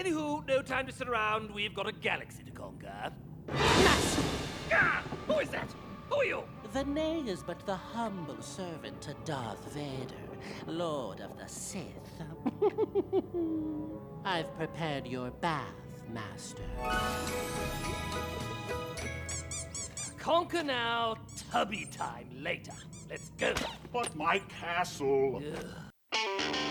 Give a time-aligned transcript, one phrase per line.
[0.00, 1.50] Anywho, no time to sit around.
[1.54, 3.12] We've got a galaxy to conquer.
[3.52, 4.22] Master,
[4.72, 5.02] Ah!
[5.26, 5.70] Who is that?
[6.08, 6.42] Who are you?
[6.74, 10.14] Vaneé is but the humble servant to Darth Vader,
[10.66, 12.22] Lord of the Sith.
[14.24, 15.66] I've prepared your bath,
[16.10, 16.62] Master.
[20.18, 21.16] Conquer now,
[21.52, 22.72] tubby time later.
[23.10, 23.52] Let's go.
[23.92, 25.42] But my castle.
[25.42, 26.69] If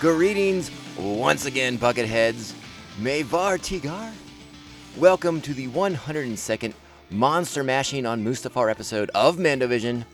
[0.00, 2.54] greetings once again, Bucketheads.
[3.00, 4.12] Mayvar Tigar.
[4.96, 6.72] Welcome to the 102nd
[7.10, 10.04] Monster Mashing on Mustafar episode of Mandovision.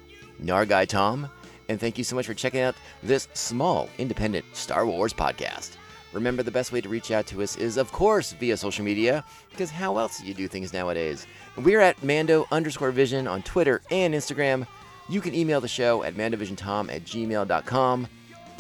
[0.43, 1.29] Nargai Tom,
[1.69, 5.73] and thank you so much for checking out this small, independent Star Wars podcast.
[6.13, 9.23] Remember, the best way to reach out to us is, of course, via social media,
[9.51, 11.27] because how else do you do things nowadays?
[11.57, 14.67] We're at Mando underscore Vision on Twitter and Instagram.
[15.09, 18.09] You can email the show at mandovisiontom at gmail.com.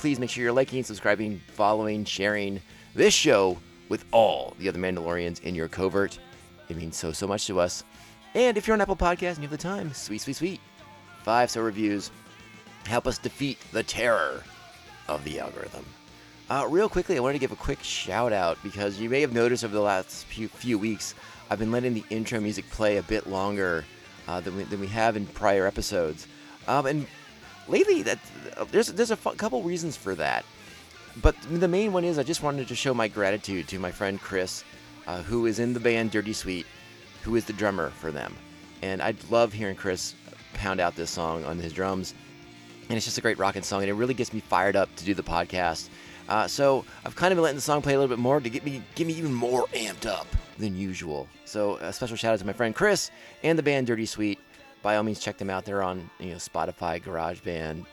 [0.04, 2.60] Please make sure you're liking, subscribing, following, sharing
[2.94, 3.56] this show
[3.88, 6.18] with all the other Mandalorians in your covert.
[6.68, 7.84] It means so, so much to us.
[8.34, 10.60] And if you're on Apple Podcasts and you have the time, sweet, sweet, sweet.
[11.22, 12.10] Five star reviews
[12.84, 14.44] help us defeat the terror
[15.08, 15.86] of the algorithm.
[16.50, 19.32] Uh, real quickly, I wanted to give a quick shout out because you may have
[19.32, 21.14] noticed over the last few, few weeks,
[21.48, 23.86] I've been letting the intro music play a bit longer
[24.28, 26.26] uh, than, we, than we have in prior episodes.
[26.68, 27.06] Um, and
[27.68, 28.18] lately, that
[28.70, 30.44] there's there's a couple reasons for that.
[31.22, 34.20] But the main one is I just wanted to show my gratitude to my friend
[34.20, 34.64] Chris,
[35.06, 36.66] uh, who is in the band Dirty Sweet,
[37.22, 38.36] who is the drummer for them.
[38.82, 40.14] And I love hearing Chris
[40.54, 42.14] pound out this song on his drums
[42.88, 45.04] and it's just a great rocking song, and it really gets me fired up to
[45.04, 45.88] do the podcast.
[46.28, 48.50] Uh, so I've kind of been letting the song play a little bit more to
[48.50, 50.26] get me get me even more amped up
[50.58, 51.28] than usual.
[51.44, 53.10] So a special shout out to my friend Chris
[53.42, 54.38] and the band Dirty Sweet.
[54.84, 55.64] By all means, check them out.
[55.64, 57.86] They're on you know Spotify, GarageBand,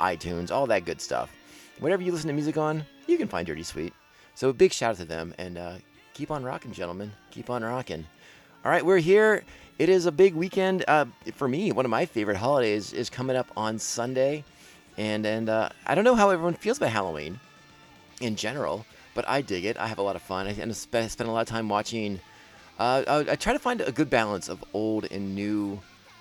[0.00, 1.30] iTunes, all that good stuff.
[1.78, 3.92] Whatever you listen to music on, you can find Dirty Sweet.
[4.34, 5.74] So a big shout out to them, and uh,
[6.14, 7.12] keep on rocking, gentlemen.
[7.30, 8.06] Keep on rocking.
[8.64, 9.44] All right, we're here.
[9.78, 11.04] It is a big weekend uh,
[11.34, 11.70] for me.
[11.70, 14.42] One of my favorite holidays is coming up on Sunday,
[14.96, 17.38] and and uh, I don't know how everyone feels about Halloween
[18.22, 19.76] in general, but I dig it.
[19.76, 20.46] I have a lot of fun.
[20.46, 22.20] I and sp- spend a lot of time watching.
[22.78, 25.78] Uh, I, I try to find a good balance of old and new,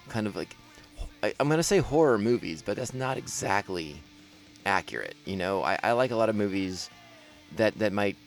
[0.10, 0.56] kind of like
[1.24, 4.02] I, I'm gonna say horror movies, but that's not exactly
[4.66, 5.16] accurate.
[5.26, 6.90] You know, I, I like a lot of movies
[7.56, 8.18] that that might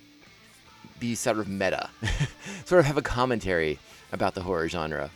[0.98, 1.88] be sort of meta,
[2.64, 3.78] sort of have a commentary
[4.12, 5.10] about the horror genre.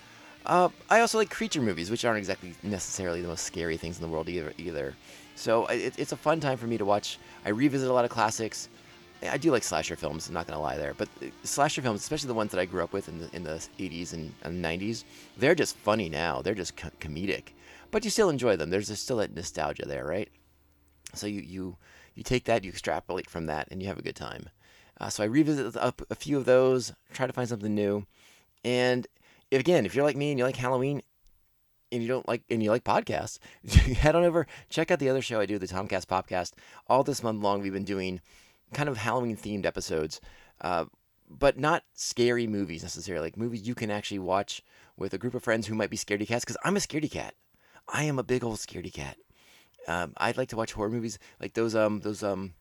[0.46, 4.02] Uh, I also like creature movies, which aren't exactly necessarily the most scary things in
[4.02, 4.52] the world either.
[4.58, 4.94] either.
[5.36, 7.18] So it, it's a fun time for me to watch.
[7.44, 8.68] I revisit a lot of classics.
[9.30, 10.28] I do like slasher films.
[10.28, 11.08] I'm not gonna lie there, but
[11.42, 14.12] slasher films, especially the ones that I grew up with in the in the 80s
[14.12, 15.04] and, and 90s,
[15.36, 16.42] they're just funny now.
[16.42, 17.52] They're just co- comedic,
[17.90, 18.70] but you still enjoy them.
[18.70, 20.28] There's still that nostalgia there, right?
[21.14, 21.76] So you you
[22.14, 24.48] you take that, you extrapolate from that, and you have a good time.
[25.00, 28.06] Uh, so I revisit up a few of those, try to find something new,
[28.64, 29.06] and
[29.50, 31.02] again, if you're like me and you like Halloween,
[31.90, 33.38] and you don't like and you like podcasts,
[33.96, 36.52] head on over, check out the other show I do, the Tomcast Podcast.
[36.88, 38.20] All this month long, we've been doing
[38.72, 40.20] kind of Halloween themed episodes,
[40.60, 40.86] uh,
[41.28, 43.26] but not scary movies necessarily.
[43.26, 44.62] Like movies you can actually watch
[44.96, 46.44] with a group of friends who might be scaredy cats.
[46.44, 47.34] Because I'm a scaredy cat.
[47.88, 49.16] I am a big old scaredy cat.
[49.86, 52.54] Um, I'd like to watch horror movies like those um those um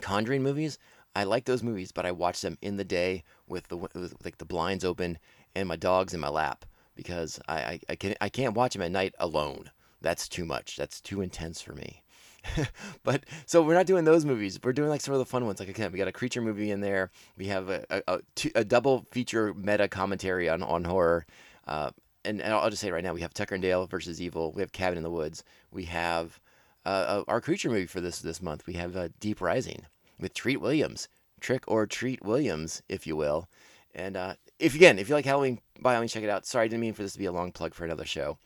[0.00, 0.78] Conjuring movies.
[1.14, 3.94] I like those movies, but I watch them in the day with the with,
[4.24, 5.18] like the blinds open
[5.54, 6.64] and my dog's in my lap
[6.94, 9.70] because I, I, I can I can't watch them at night alone.
[10.00, 10.76] That's too much.
[10.76, 12.02] That's too intense for me.
[13.04, 14.58] but so we're not doing those movies.
[14.62, 15.60] We're doing like some of the fun ones.
[15.60, 17.10] Like again, we got a creature movie in there.
[17.36, 21.26] We have a a, a, two, a double feature meta commentary on on horror.
[21.66, 21.90] Uh,
[22.24, 24.52] and, and I'll just say right now, we have Tucker and Dale versus Evil.
[24.52, 25.42] We have Cabin in the Woods.
[25.70, 26.38] We have
[26.84, 28.66] uh, our creature movie for this this month.
[28.66, 29.86] We have uh, Deep Rising
[30.18, 31.08] with Treat Williams,
[31.40, 33.48] Trick or Treat Williams, if you will.
[33.94, 36.46] And uh, if again, if you like Halloween, by all means check it out.
[36.46, 38.38] Sorry, I didn't mean for this to be a long plug for another show.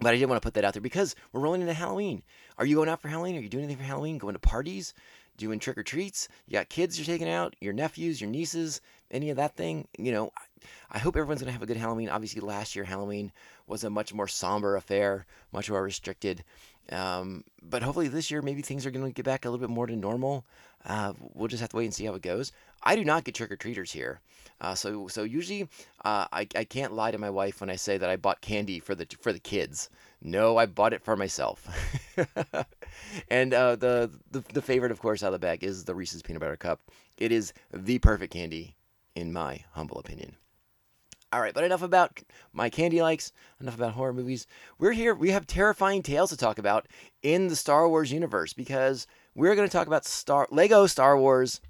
[0.00, 2.22] But I did want to put that out there because we're rolling into Halloween.
[2.56, 3.36] Are you going out for Halloween?
[3.36, 4.18] Are you doing anything for Halloween?
[4.18, 4.94] Going to parties?
[5.36, 6.28] Doing trick or treats?
[6.46, 7.56] You got kids you're taking out?
[7.60, 8.80] Your nephews, your nieces?
[9.10, 9.88] Any of that thing?
[9.98, 10.32] You know,
[10.90, 12.08] I hope everyone's going to have a good Halloween.
[12.08, 13.32] Obviously, last year Halloween
[13.66, 16.44] was a much more somber affair, much more restricted.
[16.92, 19.72] Um, but hopefully this year, maybe things are going to get back a little bit
[19.72, 20.44] more to normal.
[20.84, 22.52] Uh, we'll just have to wait and see how it goes.
[22.82, 24.20] I do not get trick or treaters here,
[24.60, 25.62] uh, so so usually
[26.04, 28.78] uh, I, I can't lie to my wife when I say that I bought candy
[28.78, 29.90] for the for the kids.
[30.22, 31.66] No, I bought it for myself.
[33.30, 36.22] and uh, the, the the favorite, of course, out of the bag is the Reese's
[36.22, 36.80] peanut butter cup.
[37.16, 38.76] It is the perfect candy,
[39.14, 40.36] in my humble opinion.
[41.30, 42.22] All right, but enough about
[42.54, 44.46] my candy likes, enough about horror movies.
[44.78, 46.86] We're here, we have terrifying tales to talk about
[47.22, 51.60] in the Star Wars universe because we're going to talk about Star Lego Star Wars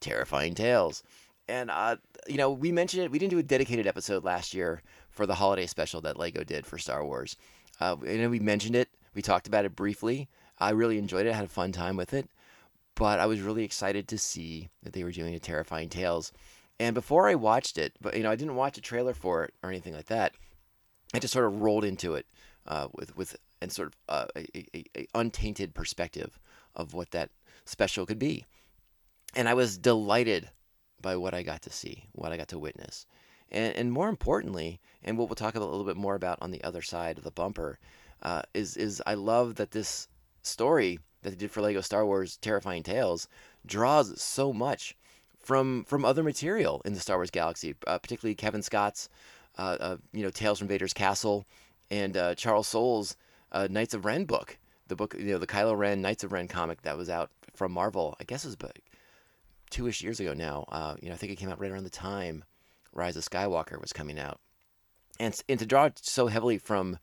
[0.00, 1.02] Terrifying Tales.
[1.48, 1.96] And uh,
[2.28, 5.34] you know, we mentioned it, we didn't do a dedicated episode last year for the
[5.34, 7.36] holiday special that Lego did for Star Wars.
[7.80, 10.28] Uh, and we mentioned it, we talked about it briefly.
[10.60, 12.28] I really enjoyed it, I had a fun time with it.
[12.94, 16.32] But I was really excited to see that they were doing a Terrifying Tales
[16.80, 19.54] and before I watched it, but you know, I didn't watch a trailer for it
[19.62, 20.34] or anything like that.
[21.14, 22.26] I just sort of rolled into it
[22.66, 26.38] uh, with with and sort of uh, a, a, a, untainted perspective
[26.76, 27.30] of what that
[27.64, 28.46] special could be,
[29.34, 30.50] and I was delighted
[31.00, 33.06] by what I got to see, what I got to witness,
[33.50, 36.50] and and more importantly, and what we'll talk about a little bit more about on
[36.50, 37.78] the other side of the bumper,
[38.22, 40.08] uh, is is I love that this
[40.42, 43.28] story that they did for Lego Star Wars Terrifying Tales
[43.66, 44.96] draws so much
[45.48, 49.08] from from other material in the Star Wars galaxy, uh, particularly Cavan Scott's,
[49.56, 51.46] uh, uh, you know, Tales from Vader's Castle,
[51.90, 53.16] and uh, Charles Soule's
[53.52, 54.58] uh, Knights of Ren book,
[54.88, 57.72] the book, you know, the Kylo Ren Knights of Ren comic that was out from
[57.72, 58.14] Marvel.
[58.20, 58.78] I guess it was about
[59.70, 60.66] two-ish years ago now.
[61.00, 62.44] You know, I think it came out right around the time
[62.92, 64.40] Rise of Skywalker was coming out,
[65.18, 66.98] and and to draw so heavily from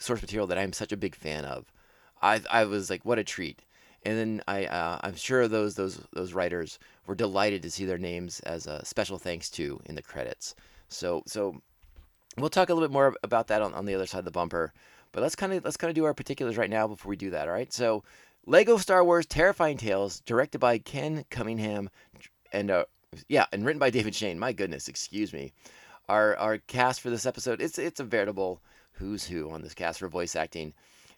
[0.00, 1.72] source material that I'm such a big fan of,
[2.20, 3.62] I I was like, what a treat
[4.04, 7.98] and then I uh, I'm sure those those those writers were delighted to see their
[7.98, 10.54] names as a special thanks to in the credits.
[10.88, 11.60] So so
[12.36, 14.30] we'll talk a little bit more about that on, on the other side of the
[14.30, 14.72] bumper.
[15.12, 17.30] But let's kind of let's kind of do our particulars right now before we do
[17.30, 17.48] that.
[17.48, 17.72] All right.
[17.72, 18.02] So
[18.46, 21.90] Lego Star Wars Terrifying Tales, directed by Ken Cunningham,
[22.52, 22.84] and uh,
[23.28, 24.38] yeah, and written by David Shayne.
[24.38, 25.52] My goodness, excuse me.
[26.08, 28.60] Our our cast for this episode it's it's a veritable
[28.92, 30.74] who's who on this cast for voice acting.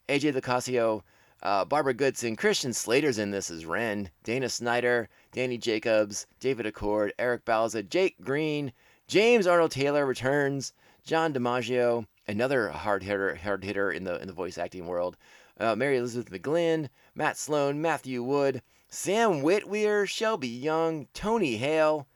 [0.08, 1.02] AJ Locascio,
[1.44, 7.10] uh, Barbara Goodson, Christian Slater's in this as Ren, Dana Snyder, Danny Jacobs, David Acord,
[7.18, 8.72] Eric Bauza, Jake Green,
[9.06, 10.72] James Arnold Taylor returns,
[11.04, 15.18] John DiMaggio, another hard hitter, hard hitter in the in the voice acting world,
[15.60, 22.06] uh, Mary Elizabeth McGlynn, Matt Sloan, Matthew Wood, Sam Witwer, Shelby Young, Tony Hale,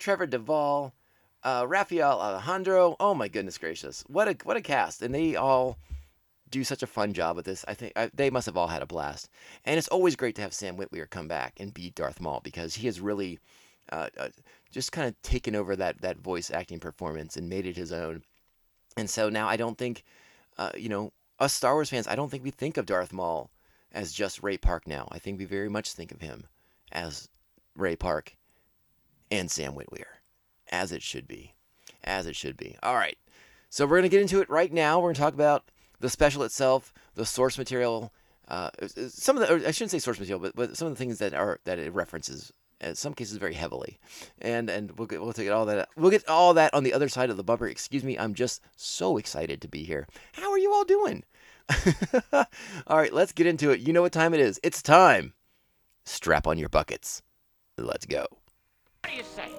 [0.00, 0.92] Trevor Devall,
[1.44, 2.96] uh, Rafael Alejandro.
[2.98, 5.02] Oh my goodness gracious, what a what a cast!
[5.02, 5.78] And they all
[6.52, 7.64] do such a fun job with this.
[7.66, 9.28] I think I, they must have all had a blast.
[9.64, 12.76] And it's always great to have Sam Witwer come back and be Darth Maul because
[12.76, 13.40] he has really
[13.90, 14.28] uh, uh,
[14.70, 18.22] just kind of taken over that that voice acting performance and made it his own.
[18.96, 20.04] And so now I don't think,
[20.58, 23.50] uh, you know, us Star Wars fans, I don't think we think of Darth Maul
[23.90, 25.08] as just Ray Park now.
[25.10, 26.44] I think we very much think of him
[26.92, 27.28] as
[27.74, 28.36] Ray Park
[29.30, 30.04] and Sam Witwer,
[30.70, 31.54] as it should be,
[32.04, 32.76] as it should be.
[32.82, 33.16] All right.
[33.70, 35.00] So we're to get into it right now.
[35.00, 35.64] We're to talk about
[36.02, 38.12] the special itself, the source material,
[38.48, 38.70] uh,
[39.08, 41.32] some of the I shouldn't say source material, but, but some of the things that
[41.32, 43.98] are that it references in some cases very heavily,
[44.40, 47.08] and and we'll get we'll take all that we'll get all that on the other
[47.08, 47.68] side of the bumper.
[47.68, 50.06] Excuse me, I'm just so excited to be here.
[50.32, 51.24] How are you all doing?
[52.32, 53.80] all right, let's get into it.
[53.80, 54.60] You know what time it is?
[54.62, 55.32] It's time.
[56.04, 57.22] Strap on your buckets.
[57.78, 58.26] Let's go.
[59.00, 59.50] What do you say?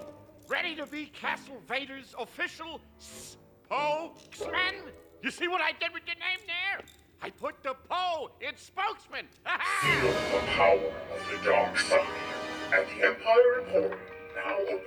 [0.50, 4.92] Ready to be Castle Vader's official spokesman?
[5.24, 6.86] You see what I did with your name there?
[7.22, 9.26] I put the Poe in spokesman.
[9.82, 12.06] Feel the power of the dark side
[12.74, 14.00] at the Empire Emporium,
[14.36, 14.80] now open.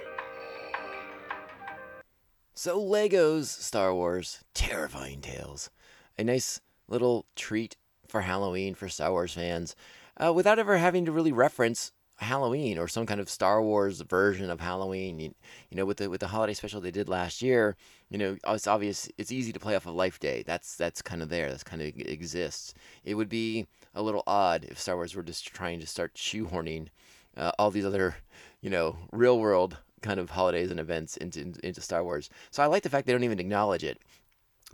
[2.53, 5.71] So, Legos Star Wars Terrifying Tales.
[6.19, 9.75] A nice little treat for Halloween for Star Wars fans
[10.19, 14.51] uh, without ever having to really reference Halloween or some kind of Star Wars version
[14.51, 15.19] of Halloween.
[15.19, 15.35] You,
[15.71, 17.77] you know, with the with the holiday special they did last year,
[18.11, 20.43] you know, it's obvious it's easy to play off of Life Day.
[20.47, 21.51] That's that's kind of there.
[21.51, 22.75] That's kind of exists.
[23.05, 26.89] It would be a little odd if Star Wars were just trying to start shoehorning
[27.37, 28.17] uh, all these other,
[28.61, 32.31] you know, real world kind of holidays and events into into Star Wars.
[32.51, 33.99] So I like the fact they don't even acknowledge it.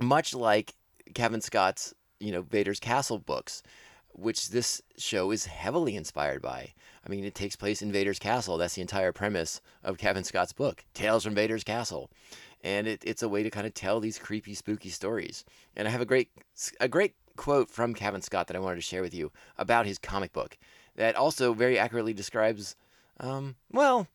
[0.00, 0.74] Much like
[1.14, 3.62] Cavan Scott's, you know, Vader's Castle books
[4.14, 6.72] which this show is heavily inspired by.
[7.04, 8.58] I mean, it takes place in Vader's castle.
[8.58, 12.10] That's the entire premise of Cavan Scott's book, Tales from Vader's Castle.
[12.62, 15.44] And it, it's a way to kind of tell these creepy, spooky stories.
[15.76, 16.30] And I have a great,
[16.80, 19.98] a great quote from Cavan Scott that I wanted to share with you about his
[19.98, 20.56] comic book
[20.94, 22.76] that also very accurately describes,
[23.18, 24.06] um, well,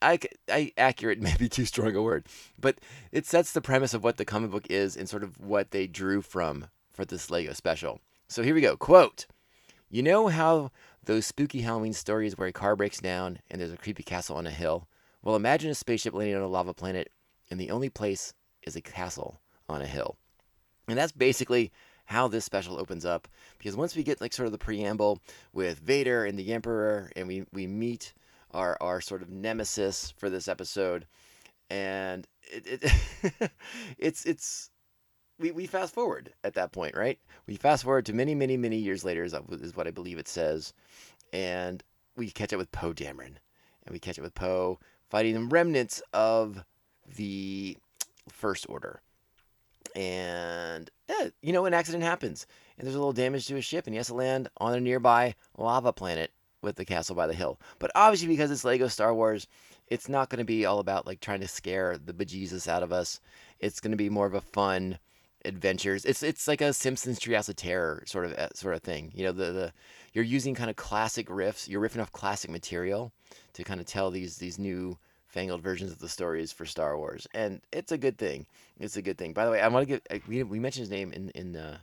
[0.00, 2.26] I, I accurate may be too strong a word,
[2.58, 2.78] but
[3.12, 5.86] it sets the premise of what the comic book is and sort of what they
[5.86, 8.00] drew from for this Lego special.
[8.28, 8.76] So here we go.
[8.76, 9.26] Quote
[9.90, 10.70] You know how
[11.04, 14.46] those spooky Halloween stories where a car breaks down and there's a creepy castle on
[14.46, 14.88] a hill?
[15.22, 17.10] Well, imagine a spaceship landing on a lava planet
[17.50, 20.16] and the only place is a castle on a hill.
[20.88, 21.72] And that's basically
[22.06, 23.28] how this special opens up
[23.58, 25.20] because once we get like sort of the preamble
[25.52, 28.12] with Vader and the Emperor and we, we meet
[28.52, 31.06] our, our sort of nemesis for this episode
[31.70, 33.50] and it, it
[33.98, 34.70] it's it's
[35.38, 37.18] we, we fast forward at that point, right?
[37.46, 40.28] We fast forward to many, many, many years later, is, is what I believe it
[40.28, 40.72] says.
[41.32, 41.82] And
[42.16, 43.36] we catch up with Poe Dameron.
[43.86, 44.78] And we catch up with Poe
[45.10, 46.64] fighting the remnants of
[47.16, 47.76] the
[48.28, 49.00] First Order.
[49.94, 52.46] And, yeah, you know, an accident happens.
[52.76, 54.80] And there's a little damage to his ship, and he has to land on a
[54.80, 57.60] nearby lava planet with the castle by the hill.
[57.78, 59.46] But obviously, because it's Lego Star Wars,
[59.88, 62.92] it's not going to be all about like trying to scare the bejesus out of
[62.92, 63.20] us.
[63.60, 64.98] It's going to be more of a fun,
[65.44, 66.04] adventures.
[66.04, 69.12] It's it's like a Simpsons Treehouse of Terror sort of uh, sort of thing.
[69.14, 69.72] You know, the the
[70.12, 71.68] you're using kind of classic riffs.
[71.68, 73.12] You're riffing off classic material
[73.54, 77.26] to kind of tell these these new fangled versions of the stories for Star Wars,
[77.34, 78.46] and it's a good thing.
[78.78, 79.32] It's a good thing.
[79.32, 81.78] By the way, I want to give we we mentioned his name in in uh,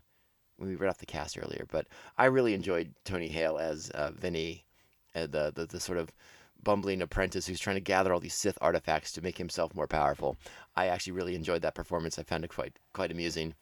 [0.58, 1.88] when we read off the cast earlier, but
[2.18, 4.66] I really enjoyed Tony Hale as uh, Vinny,
[5.16, 6.12] uh, the, the the sort of
[6.64, 10.38] bumbling apprentice who's trying to gather all these Sith artifacts to make himself more powerful.
[10.76, 12.18] I actually really enjoyed that performance.
[12.18, 13.56] I found it quite quite amusing.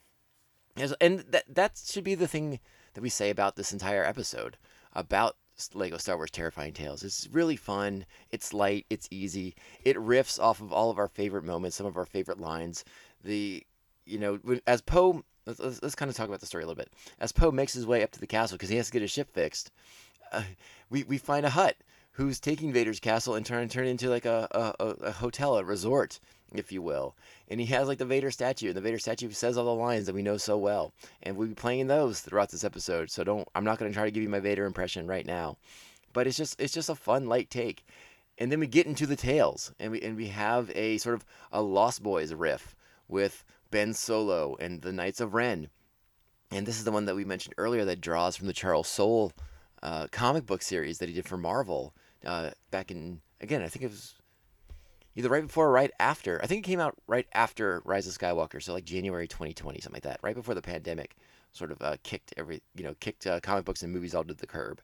[1.02, 2.60] And that that should be the thing
[2.94, 4.58] that we say about this entire episode
[4.94, 5.36] about
[5.74, 7.04] Lego Star Wars Terrifying Tales.
[7.04, 8.06] It's really fun.
[8.32, 8.86] It's light.
[8.90, 9.56] It's easy.
[9.84, 12.86] It riffs off of all of our favorite moments, some of our favorite lines.
[13.24, 13.66] The
[14.06, 15.24] you know as Poe.
[15.46, 16.94] Let's, let's, kind of talk about the story a little bit.
[17.20, 19.10] As Poe makes his way up to the castle because he has to get his
[19.10, 19.72] ship fixed,
[20.32, 20.44] uh,
[20.92, 21.76] we we find a hut
[22.20, 25.58] who's taking Vader's castle and trying to turn it into like a, a, a hotel,
[25.58, 26.20] a resort,
[26.54, 27.16] if you will.
[27.48, 30.06] And he has like the Vader statue, and the Vader statue says all the lines
[30.06, 30.92] that we know so well.
[31.24, 33.10] And we'll be playing those throughout this episode.
[33.10, 35.56] So don't I'm not gonna try to give you my Vader impression right now.
[36.12, 37.86] But it's just it's just a fun light take.
[38.38, 41.26] And then we get into the tales and we and we have a sort of
[41.54, 42.76] a Lost Boys riff
[43.08, 45.70] with Ben Solo and the Knights of Ren.
[46.52, 49.32] And this is the one that we mentioned earlier that draws from the Charles Soule
[49.82, 51.94] uh, comic book series that he did for Marvel
[52.26, 53.62] uh, back in again.
[53.62, 54.16] I think it was
[55.16, 56.40] either right before or right after.
[56.42, 59.96] I think it came out right after Rise of Skywalker, so like January 2020, something
[59.96, 60.20] like that.
[60.22, 61.16] Right before the pandemic
[61.52, 64.34] sort of uh, kicked every you know kicked uh, comic books and movies all to
[64.34, 64.82] the curb.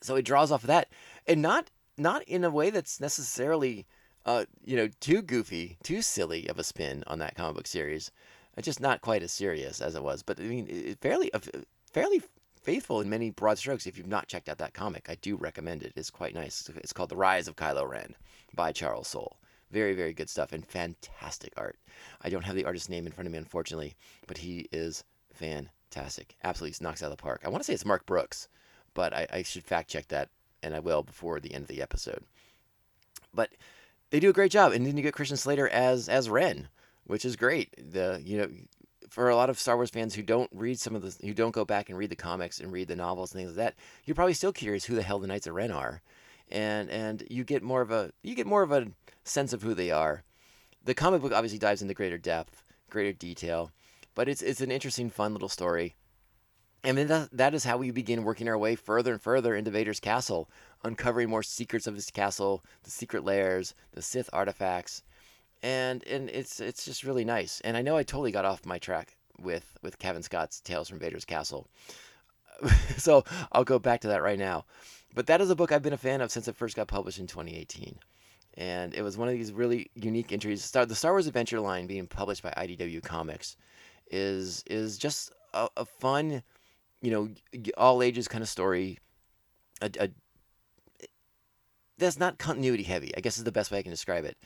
[0.00, 0.88] So it draws off of that,
[1.26, 3.86] and not not in a way that's necessarily
[4.26, 8.10] uh, you know too goofy, too silly of a spin on that comic book series.
[8.56, 11.30] It's just not quite as serious as it was, but I mean, it, fairly
[11.92, 12.22] fairly
[12.68, 13.86] faithful in many broad strokes.
[13.86, 15.94] If you've not checked out that comic, I do recommend it.
[15.96, 16.70] It's quite nice.
[16.76, 18.14] It's called The Rise of Kylo Ren
[18.54, 19.38] by Charles Soule.
[19.70, 21.78] Very, very good stuff and fantastic art.
[22.20, 23.96] I don't have the artist's name in front of me, unfortunately,
[24.26, 26.36] but he is fantastic.
[26.44, 27.40] Absolutely knocks out of the park.
[27.42, 28.48] I want to say it's Mark Brooks,
[28.92, 30.28] but I, I should fact check that,
[30.62, 32.22] and I will before the end of the episode.
[33.32, 33.48] But
[34.10, 36.68] they do a great job, and then you get Christian Slater as as Ren,
[37.06, 37.72] which is great.
[37.78, 38.50] The you know
[39.18, 41.50] for a lot of Star Wars fans who don't read some of the who don't
[41.50, 44.14] go back and read the comics and read the novels and things like that, you're
[44.14, 46.02] probably still curious who the hell the Knights of Ren are,
[46.52, 48.86] and and you get more of a you get more of a
[49.24, 50.22] sense of who they are.
[50.84, 53.72] The comic book obviously dives into greater depth, greater detail,
[54.14, 55.96] but it's it's an interesting, fun little story.
[56.84, 59.72] And then that, that is how we begin working our way further and further into
[59.72, 60.48] Vader's castle,
[60.84, 65.02] uncovering more secrets of his castle, the secret lairs, the Sith artifacts,
[65.62, 67.60] and and it's it's just really nice.
[67.62, 70.98] And I know I totally got off my track with with Cavan Scott's Tales from
[70.98, 71.68] Vader's Castle,
[72.96, 74.64] so I'll go back to that right now.
[75.14, 77.18] But that is a book I've been a fan of since it first got published
[77.18, 77.98] in 2018,
[78.54, 80.62] and it was one of these really unique entries.
[80.62, 83.56] Star, the Star Wars Adventure line being published by IDW Comics
[84.10, 86.42] is is just a, a fun,
[87.02, 87.28] you know,
[87.76, 88.98] all ages kind of story.
[89.80, 90.08] A, a,
[91.96, 93.12] that's not continuity heavy.
[93.16, 94.36] I guess is the best way I can describe it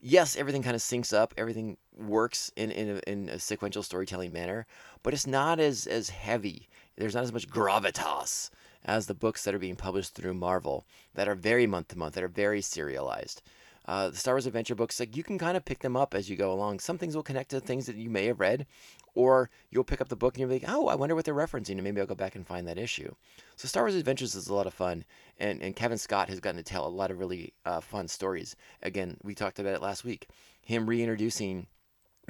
[0.00, 4.32] yes, everything kind of syncs up, everything works in in a, in a sequential storytelling
[4.32, 4.66] manner,
[5.02, 6.68] but it's not as as heavy.
[6.96, 8.50] There's not as much gravitas
[8.84, 12.14] as the books that are being published through Marvel that are very month to month,
[12.14, 13.42] that are very serialized.
[13.86, 16.28] Uh, the Star Wars adventure books, like you can kind of pick them up as
[16.28, 16.80] you go along.
[16.80, 18.66] Some things will connect to things that you may have read,
[19.16, 21.34] or you'll pick up the book and you'll be like, oh, I wonder what they're
[21.34, 23.12] referencing, and maybe I'll go back and find that issue.
[23.56, 25.04] So Star Wars Adventures is a lot of fun,
[25.40, 28.54] and, and Cavan Scott has gotten to tell a lot of really uh, fun stories.
[28.82, 30.28] Again, we talked about it last week.
[30.60, 31.66] Him reintroducing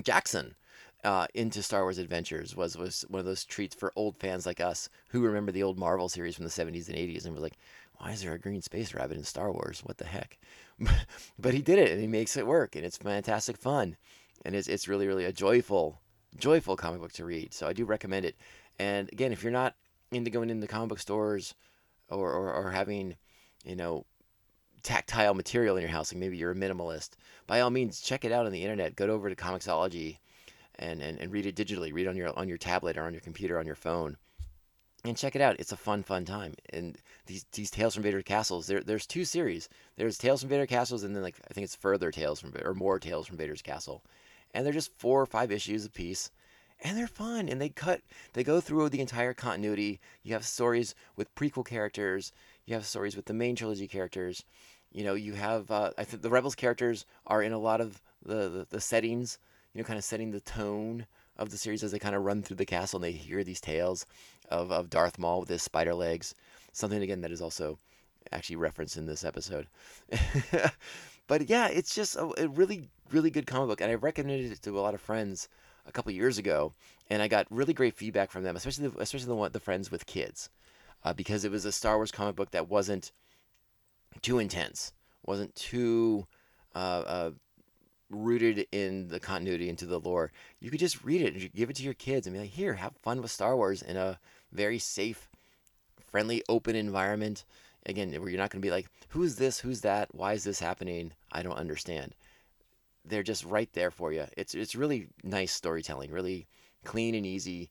[0.03, 0.55] Jaxxon
[1.05, 4.61] uh, into Star Wars Adventures was was one of those treats for old fans like
[4.61, 7.59] us who remember the old Marvel series from the 70s and 80s and was like,
[7.99, 9.81] why is there a green space rabbit in Star Wars?
[9.85, 10.39] What the heck?
[11.39, 13.97] but he did it and he makes it work and it's fantastic fun
[14.45, 16.01] and it's it's really really a joyful
[16.37, 17.53] joyful comic book to read.
[17.53, 18.37] So I do recommend it.
[18.79, 19.75] And again, if you're not
[20.13, 21.55] into going into comic book stores
[22.09, 23.17] or, or, or having,
[23.65, 24.05] you know,
[24.83, 27.11] tactile material in your house, like maybe you're a minimalist,
[27.47, 28.97] by all means, check it out on the internet.
[28.97, 30.19] Go over to Comixology
[30.79, 31.93] and, and, and read it digitally.
[31.93, 34.17] Read on your on your tablet or on your computer on your phone.
[35.05, 35.61] And check it out.
[35.61, 36.55] It's a fun, fun time.
[36.71, 38.67] And these these Tales from Vader Castles.
[38.67, 39.69] There, there's two series.
[39.97, 42.75] There's Tales from Vader Castles, and then like I think it's further Tales from or
[42.75, 44.03] more Tales from Vader's Castle
[44.57, 46.31] and they're just four or five issues a piece
[46.83, 48.01] and they're fun and they cut
[48.33, 50.01] they go through the entire continuity.
[50.23, 52.33] You have stories with prequel characters
[52.65, 54.45] you have stories with the main trilogy characters
[54.93, 58.03] you know you have uh, i think the rebels characters are in a lot of
[58.25, 59.39] the, the, the settings
[59.73, 61.07] you know kind of setting the tone
[61.39, 63.61] of the series as they kind of run through the castle and they hear these
[63.61, 64.07] tales
[64.51, 66.35] of, of darth maul with his spider legs.
[66.73, 67.79] Something again that is also
[68.33, 69.69] actually referenced in this episode
[71.27, 74.63] but yeah it's just a, a really really good comic book, and I recommended it
[74.63, 75.49] to a lot of friends
[75.87, 76.73] a couple years ago,
[77.09, 79.91] and I got really great feedback from them, especially the, especially the one the friends
[79.91, 80.51] with kids,
[81.05, 83.13] uh, because it was a Star Wars comic book that wasn't
[84.23, 84.93] too intense,
[85.25, 86.27] wasn't too
[86.75, 87.31] uh, uh,
[88.11, 90.33] rooted in the continuity into the lore.
[90.61, 92.75] You could just read it and give it to your kids and be like, "Here,
[92.75, 94.19] have fun with Star Wars in a
[94.53, 95.29] very safe,
[96.11, 97.45] friendly, open environment."
[97.87, 99.61] Again, where you're not going to be like, "Who's this?
[99.61, 100.15] Who's that?
[100.15, 101.13] Why is this happening?
[101.33, 102.15] I don't understand."
[103.09, 104.27] they're just right there for you.
[104.37, 106.47] It's it's really nice storytelling, really
[106.85, 107.71] clean and easy,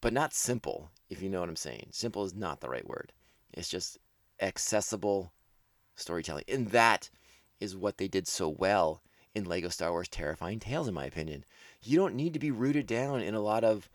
[0.00, 1.88] but not simple, if you know what I'm saying.
[1.90, 3.12] Simple is not the right word.
[3.52, 3.98] It's just
[4.40, 5.32] accessible
[5.96, 6.44] storytelling.
[6.48, 7.10] And that
[7.60, 9.02] is what they did so well
[9.34, 11.44] in Lego Star Wars Terrifying Tales, in my opinion.
[11.82, 13.88] You don't need to be rooted down in a lot of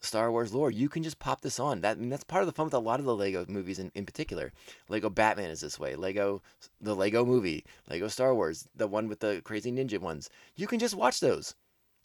[0.00, 0.70] Star Wars lore.
[0.70, 1.80] You can just pop this on.
[1.80, 3.78] That I mean, that's part of the fun with a lot of the Lego movies
[3.78, 4.52] in, in particular.
[4.88, 5.96] Lego Batman is this way.
[5.96, 6.42] Lego
[6.80, 10.30] the Lego movie, Lego Star Wars, the one with the crazy ninja ones.
[10.56, 11.54] You can just watch those.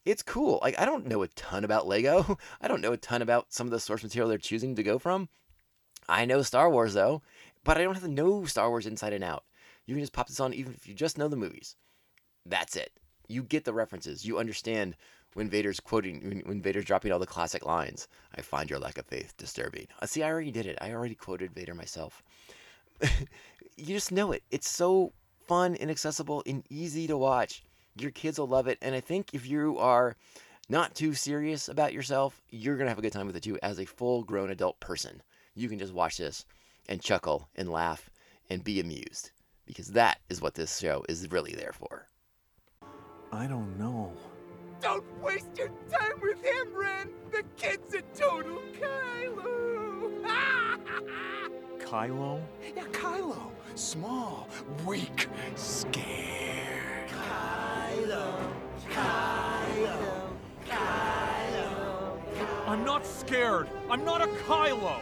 [0.06, 0.60] It's cool.
[0.62, 2.38] Like I don't know a ton about Lego.
[2.62, 4.98] I don't know a ton about some of the source material they're choosing to go
[4.98, 5.30] from.
[6.10, 7.22] I know Star Wars though,
[7.64, 9.44] but I don't have to know Star Wars inside and out.
[9.86, 11.76] You can just pop this on even if you just know the movies.
[12.46, 12.92] That's it.
[13.28, 14.26] You get the references.
[14.26, 14.96] You understand
[15.34, 18.08] when Vader's quoting, when, when Vader's dropping all the classic lines.
[18.36, 19.88] I find your lack of faith disturbing.
[20.02, 20.78] Uh, see, I already did it.
[20.82, 22.24] I already quoted Vader myself.
[23.02, 24.44] you just know it.
[24.52, 25.14] It's so
[25.48, 27.64] fun and accessible and easy to watch.
[27.96, 28.78] Your kids will love it.
[28.82, 30.16] And I think if you are
[30.70, 33.60] not too serious about yourself, you're going to have a good time with it too
[33.62, 35.22] as a full grown adult person.
[35.56, 36.46] You can just watch this
[36.90, 38.10] and chuckle and laugh
[38.50, 39.32] and be amused
[39.66, 42.08] because that is what this show is really there for.
[43.32, 44.14] I don't know.
[44.84, 47.10] Don't waste your time with him, Ren!
[47.32, 50.22] The kid's a total Kylo!
[51.80, 52.42] Kylo?
[52.76, 53.52] yeah, Kylo.
[53.76, 54.50] Small,
[54.86, 57.08] weak, scared.
[57.08, 58.36] Kylo.
[58.90, 60.28] Kylo.
[60.68, 62.20] Kylo.
[62.36, 62.68] Kylo.
[62.68, 63.70] I'm not scared.
[63.90, 65.00] I'm not a Kylo.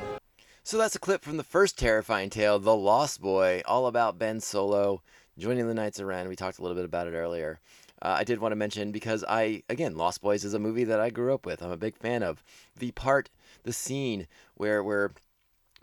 [0.63, 4.41] So that's a clip from the first terrifying tale, The Lost Boy, all about Ben
[4.41, 5.01] Solo
[5.39, 6.29] joining the Knights of Ren.
[6.29, 7.59] We talked a little bit about it earlier.
[8.01, 10.99] Uh, I did want to mention because I, again, Lost Boys is a movie that
[10.99, 11.61] I grew up with.
[11.61, 12.43] I'm a big fan of
[12.77, 13.29] the part,
[13.63, 15.11] the scene where where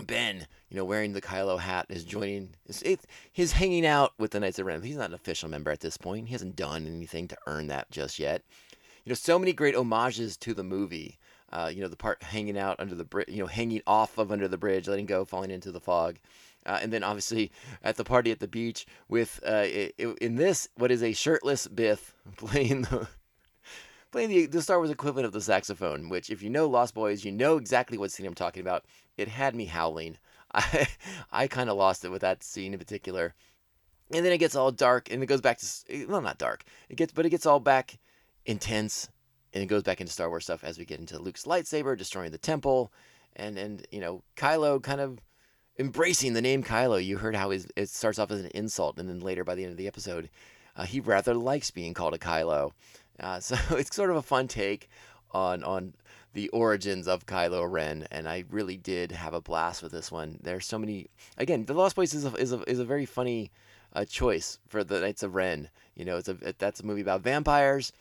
[0.03, 2.55] Ben, you know, wearing the Kylo hat is joining.
[2.67, 3.01] Is, it,
[3.33, 4.83] he's hanging out with the Knights of Ren.
[4.83, 6.27] He's not an official member at this point.
[6.29, 8.43] He hasn't done anything to earn that just yet.
[9.05, 11.19] You know, so many great homages to the movie.
[11.51, 14.31] Uh, you know, the part hanging out under the bridge, you know, hanging off of
[14.31, 16.19] under the bridge, letting go, falling into the fog.
[16.69, 17.51] Uh, and then obviously
[17.83, 19.65] at the party at the beach with uh,
[20.21, 23.09] in this what is a shirtless Biff playing the
[24.11, 26.09] playing the, the Star Wars equivalent of the saxophone.
[26.09, 28.85] Which, if you know Lost Boys, you know exactly what scene I'm talking about.
[29.17, 30.19] It had me howling.
[30.55, 30.89] I
[31.33, 33.35] I kind of lost it with that scene in particular.
[34.11, 36.65] And then it gets all dark, and it goes back to well, not dark.
[36.89, 37.99] It gets, but it gets all back
[38.47, 39.09] intense,
[39.53, 42.33] and it goes back into Star Wars stuff as we get into Luke's lightsaber destroying
[42.33, 42.93] the temple,
[43.37, 45.19] and and you know Kylo kind of
[45.79, 47.05] embracing the name Kylo.
[47.05, 49.73] You heard how it starts off as an insult, and then later by the end
[49.73, 50.29] of the episode,
[50.77, 52.73] uh, he rather likes being called a Kylo.
[53.21, 54.89] Uh, so it's sort of a fun take
[55.31, 55.95] on on
[56.35, 60.39] the origins of Kylo Ren, and I really did have a blast with this one.
[60.43, 61.09] There's so many.
[61.37, 63.51] Again, The Lost Boys is a, is a, is a very funny
[63.93, 65.69] uh, choice for the Knights of Ren.
[65.95, 67.93] You know, it's a that's a movie about vampires.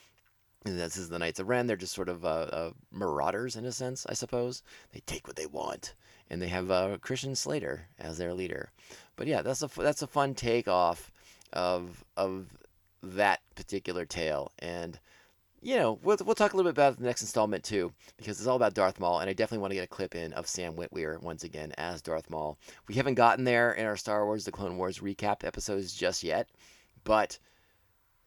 [0.66, 1.68] And this is the Knights of Ren.
[1.68, 4.63] They're just sort of uh, uh, marauders in a sense, I suppose.
[4.92, 5.94] They take what they want,
[6.30, 8.72] and they have uh, Christian Slater as their leader.
[9.16, 11.12] But yeah, that's a that's a fun take off
[11.54, 12.48] of of
[13.04, 15.00] that particular tale, and
[15.62, 18.48] you know we'll we'll talk a little bit about the next installment too, because it's
[18.48, 20.76] all about Darth Maul, and I definitely want to get a clip in of Sam
[20.76, 22.58] Witwer once again as Darth Maul.
[22.88, 26.48] We haven't gotten there in our Star Wars: The Clone Wars recap episodes just yet,
[27.04, 27.40] but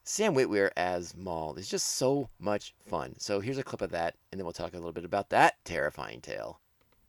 [0.03, 3.15] Sam Witwer as Maul is just so much fun.
[3.19, 5.65] So here's a clip of that, and then we'll talk a little bit about that
[5.65, 6.59] terrifying tale.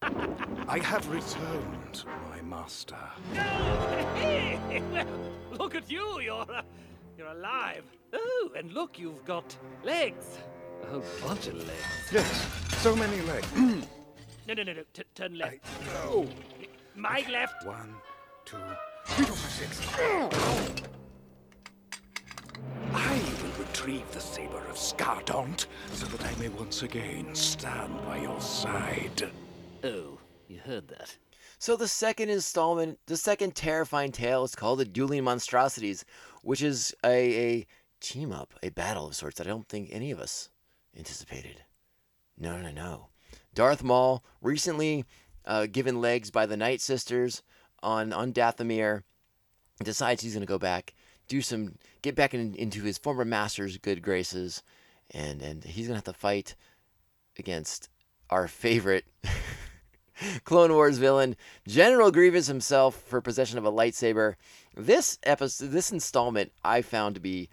[0.03, 2.95] I have returned, my master.
[4.15, 4.59] Hey,
[4.91, 5.05] well,
[5.59, 6.19] look at you.
[6.21, 6.61] You're uh,
[7.17, 7.83] you're alive.
[8.13, 10.37] Oh, and look, you've got legs.
[10.83, 12.11] A whole bunch of legs.
[12.11, 12.47] Yes,
[12.81, 13.47] so many legs.
[14.47, 14.83] No, no, no, no.
[14.91, 15.59] T- turn left.
[16.07, 16.27] oh,
[16.95, 17.63] My left.
[17.63, 17.93] one,
[18.43, 18.57] two,
[19.05, 20.81] three, four, five, six.
[22.91, 28.17] I will retrieve the saber of Skardont so that I may once again stand by
[28.17, 29.29] your side.
[29.83, 31.17] Oh, you heard that.
[31.57, 36.05] So the second installment, the second terrifying tale is called the Dueling Monstrosities,
[36.43, 37.67] which is a, a
[37.99, 40.49] team up, a battle of sorts that I don't think any of us
[40.97, 41.63] anticipated.
[42.37, 43.07] No, no, no.
[43.53, 45.05] Darth Maul, recently
[45.45, 47.43] uh, given legs by the Night Sisters
[47.83, 49.03] on on Dathomir,
[49.83, 50.93] decides he's going to go back,
[51.27, 54.63] do some, get back in, into his former master's good graces,
[55.11, 56.55] and and he's going to have to fight
[57.37, 57.89] against
[58.29, 59.05] our favorite
[60.43, 61.35] Clone Wars villain,
[61.67, 64.35] General Grievous himself, for possession of a lightsaber.
[64.75, 67.49] This episode, this installment, I found to be,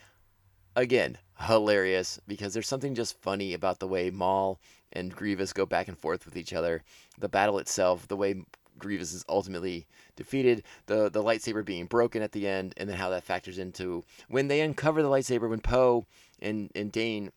[0.77, 4.61] again, hilarious because there's something just funny about the way Maul
[4.93, 6.83] and Grievous go back and forth with each other.
[7.19, 8.43] The battle itself, the way
[8.79, 13.11] Grievous is ultimately defeated, the the lightsaber being broken at the end, and then how
[13.11, 16.07] that factors into when they uncover the lightsaber when Poe
[16.41, 17.33] and and Dane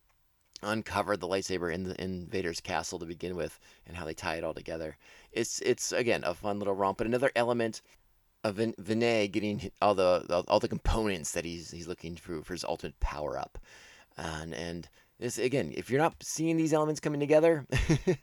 [0.63, 4.35] uncover the lightsaber in the in Vader's castle to begin with, and how they tie
[4.35, 4.97] it all together.
[5.31, 7.81] It's it's again a fun little romp, but another element
[8.43, 12.53] of Vin- Vaneé getting all the all the components that he's he's looking for for
[12.53, 13.57] his ultimate power up,
[14.17, 17.65] and and this again, if you're not seeing these elements coming together,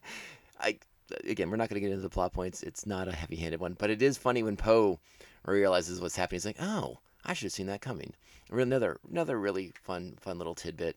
[0.60, 0.78] I
[1.24, 2.62] again we're not going to get into the plot points.
[2.62, 4.98] It's not a heavy-handed one, but it is funny when Poe
[5.46, 6.36] realizes what's happening.
[6.36, 8.12] He's like, oh, I should have seen that coming.
[8.50, 10.96] Another another really fun fun little tidbit,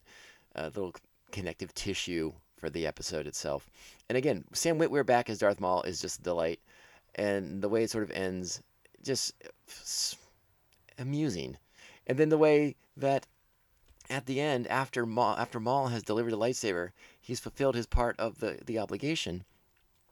[0.55, 0.95] a little
[1.31, 3.69] connective tissue for the episode itself.
[4.07, 6.59] And again, Sam Witwer back as Darth Maul is just a delight,
[7.15, 8.61] and the way it sort of ends,
[9.03, 9.33] just
[10.97, 11.57] amusing.
[12.07, 13.27] And then the way that
[14.09, 18.19] at the end, after Maul, after Maul has delivered the lightsaber, he's fulfilled his part
[18.19, 19.43] of the, the obligation,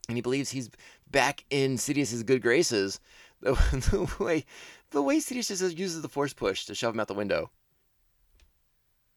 [0.08, 0.69] and he believes he's
[1.10, 2.99] back in Sidious's good graces.
[3.41, 4.43] The, the way
[4.91, 7.51] the way Sidious just uses the Force push to shove him out the window,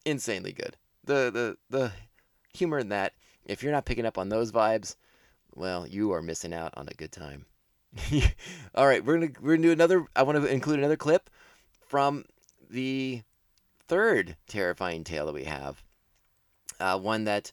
[0.04, 0.76] insanely good.
[1.04, 1.92] The the the
[2.54, 3.14] humor in that.
[3.44, 4.94] If you're not picking up on those vibes,
[5.54, 7.46] well, you are missing out on a good time.
[8.74, 10.06] All right, we're gonna we're gonna do another.
[10.16, 11.28] I want to include another clip
[11.86, 12.24] from
[12.70, 13.22] the
[13.88, 15.82] third terrifying tale that we have.
[16.80, 17.52] Uh, one that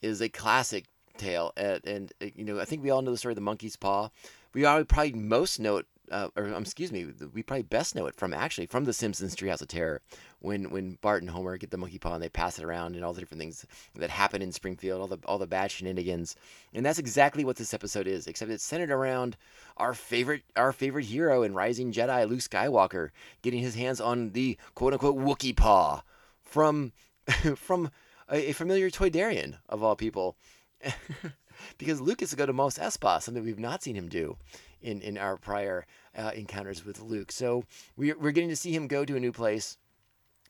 [0.00, 3.36] is a classic tale, and, you know I think we all know the story of
[3.36, 4.08] the monkey's paw.
[4.52, 8.06] We all probably most know it, uh, or um, excuse me, we probably best know
[8.06, 10.02] it from actually from the Simpsons Treehouse of Terror,
[10.40, 13.04] when when Bart and Homer get the monkey paw and they pass it around, and
[13.04, 13.64] all the different things
[13.94, 16.36] that happen in Springfield, all the all the bad shenanigans,
[16.72, 18.26] and that's exactly what this episode is.
[18.26, 19.36] Except it's centered around
[19.76, 23.10] our favorite our favorite hero and rising Jedi, Luke Skywalker,
[23.42, 26.02] getting his hands on the quote unquote Wookie paw
[26.42, 26.92] from
[27.56, 27.90] from
[28.28, 30.36] a, a familiar Toydarian of all people.
[31.78, 34.36] because Lucas to go to Mos Espa, something we've not seen him do
[34.84, 37.32] in, in our prior uh, encounters with Luke.
[37.32, 37.64] So
[37.96, 39.78] we're, we're getting to see him go to a new place,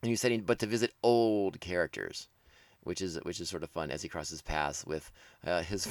[0.03, 2.27] a new setting, but to visit old characters,
[2.81, 5.11] which is which is sort of fun as he crosses paths with
[5.45, 5.87] uh, his,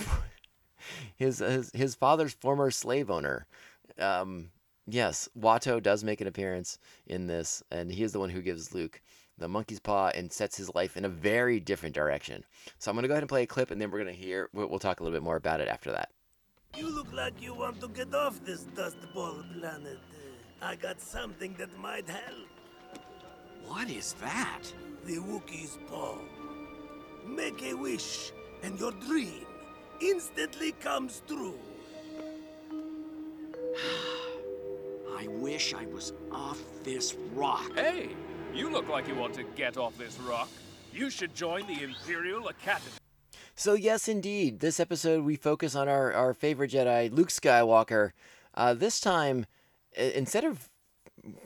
[1.16, 3.46] his his his father's former slave owner.
[3.98, 4.50] Um,
[4.87, 8.74] yes, Watto does make an appearance in this, and he is the one who gives
[8.74, 9.00] Luke
[9.37, 12.44] the monkey's paw and sets his life in a very different direction.
[12.78, 14.20] So I'm going to go ahead and play a clip, and then we're going to
[14.20, 16.11] hear, we'll talk a little bit more about it after that.
[16.77, 19.99] You look like you want to get off this dust ball planet.
[20.61, 22.49] Uh, I got something that might help.
[23.67, 24.63] What is that?
[25.05, 26.19] The Wookiee's paw.
[27.27, 28.33] Make a wish,
[28.63, 29.47] and your dream
[30.01, 31.59] instantly comes true.
[35.17, 37.71] I wish I was off this rock.
[37.77, 38.17] Hey,
[38.53, 40.49] you look like you want to get off this rock.
[40.93, 42.99] You should join the Imperial Academy.
[43.57, 48.11] So, yes, indeed, this episode we focus on our, our favorite Jedi, Luke Skywalker.
[48.53, 49.47] Uh, this time,
[49.97, 50.69] instead of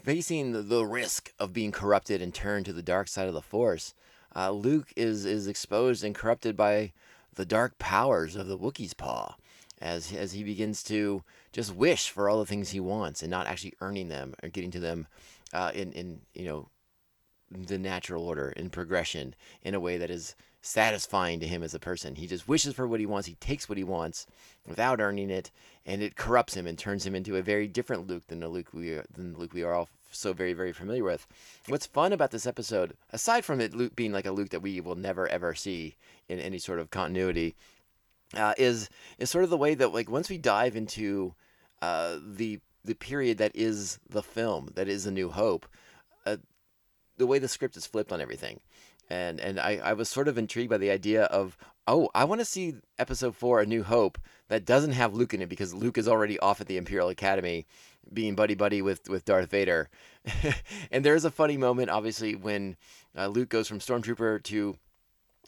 [0.03, 3.43] facing the, the risk of being corrupted and turned to the dark side of the
[3.43, 3.93] Force,
[4.35, 6.93] uh, Luke is is exposed and corrupted by
[7.35, 9.37] the dark powers of the Wookiee's paw,
[9.79, 13.47] as as he begins to just wish for all the things he wants and not
[13.47, 15.07] actually earning them or getting to them
[15.53, 16.69] uh, in in you know
[17.51, 20.35] the natural order in progression in a way that is
[20.69, 22.15] satisfying to him as a person.
[22.15, 23.27] He just wishes for what he wants.
[23.27, 24.27] He takes what he wants
[24.67, 25.51] without earning it,
[25.87, 28.69] and it corrupts him and turns him into a very different Luke than the Luke
[28.73, 31.27] we are, than the Luke we are all so very very familiar with.
[31.69, 34.81] What's fun about this episode, aside from it Luke being like a Luke that we
[34.81, 35.97] will never ever see
[36.29, 37.55] in any sort of continuity,
[38.35, 41.35] uh, is is sort of the way that like once we dive into
[41.81, 45.67] uh, the the period that is the film that is A New Hope,
[46.27, 46.37] uh,
[47.17, 48.61] the way the script is flipped on everything.
[49.11, 52.41] And and I, I was sort of intrigued by the idea of, oh, I want
[52.41, 54.19] to see episode four, A New Hope,
[54.49, 57.67] that doesn't have Luke in it because Luke is already off at the Imperial Academy
[58.13, 59.89] being buddy buddy with, with Darth Vader.
[60.91, 62.77] and there is a funny moment, obviously, when
[63.17, 64.77] uh, Luke goes from Stormtrooper to,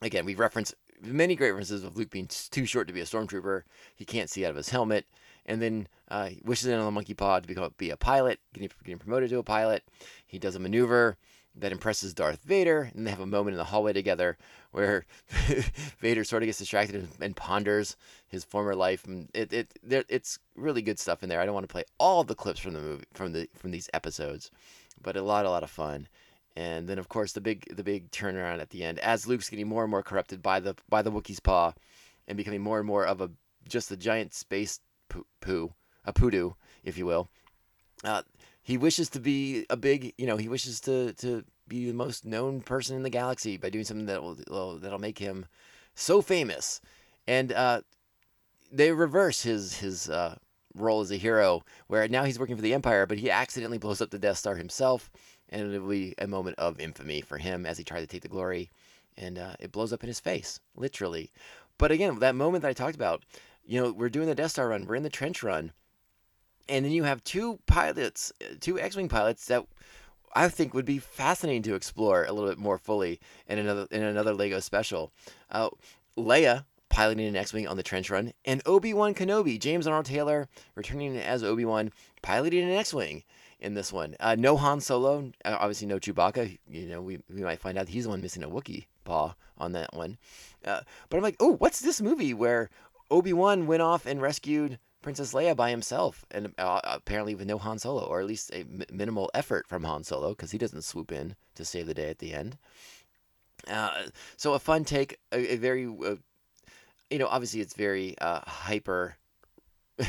[0.02, 3.62] again, we reference many great references of Luke being too short to be a Stormtrooper.
[3.94, 5.06] He can't see out of his helmet.
[5.46, 8.40] And then uh, he wishes in on the monkey pod to become be a pilot,
[8.52, 9.82] getting, getting promoted to a pilot.
[10.26, 11.16] He does a maneuver
[11.56, 14.38] that impresses Darth Vader, and they have a moment in the hallway together
[14.70, 15.04] where
[15.98, 17.96] Vader sort of gets distracted and, ponders
[18.28, 19.04] his former life.
[19.04, 21.40] And it, it it's really good stuff in there.
[21.40, 23.90] I don't want to play all the clips from the movie from the from these
[23.92, 24.50] episodes,
[25.02, 26.08] but a lot a lot of fun.
[26.56, 29.68] And then of course the big the big turnaround at the end as Luke's getting
[29.68, 31.72] more and more corrupted by the by the Wookiee's paw,
[32.28, 33.30] and becoming more and more of a
[33.68, 35.72] just a giant space poo, poo
[36.04, 36.52] a poodoo,
[36.84, 37.28] if you will.
[38.04, 38.22] Uh,
[38.62, 42.24] he wishes to be a big, you know, he wishes to to be the most
[42.24, 45.46] known person in the galaxy by doing something that will that'll make him
[45.94, 46.80] so famous.
[47.26, 47.82] And uh,
[48.70, 50.36] they reverse his his uh,
[50.74, 54.00] role as a hero, where now he's working for the Empire, but he accidentally blows
[54.00, 55.10] up the Death Star himself,
[55.48, 58.28] and it'll be a moment of infamy for him as he tried to take the
[58.28, 58.70] glory,
[59.16, 61.32] and uh, it blows up in his face, literally.
[61.78, 63.24] But again, that moment that I talked about,
[63.64, 65.72] you know, we're doing the Death Star run, we're in the trench run
[66.68, 69.64] and then you have two pilots, two X-wing pilots that
[70.34, 74.02] I think would be fascinating to explore a little bit more fully in another in
[74.02, 75.12] another Lego special.
[75.50, 75.70] Uh,
[76.16, 80.48] Leia piloting an X-wing on the trench run, and Obi Wan Kenobi, James Arnold Taylor
[80.74, 83.22] returning as Obi Wan, piloting an X-wing
[83.60, 84.16] in this one.
[84.20, 86.58] Uh, no Han Solo, uh, obviously no Chewbacca.
[86.68, 89.72] You know, we, we might find out he's the one missing a Wookiee paw on
[89.72, 90.18] that one.
[90.64, 92.70] Uh, but I'm like, oh, what's this movie where
[93.10, 97.58] Obi Wan went off and rescued Princess Leia by himself, and uh, apparently with no
[97.58, 100.84] Han Solo, or at least a m- minimal effort from Han Solo, because he doesn't
[100.84, 102.58] swoop in to save the day at the end.
[103.66, 104.02] Uh,
[104.36, 106.16] so a fun take, a, a very, uh,
[107.10, 109.16] you know, obviously it's very uh, hyper,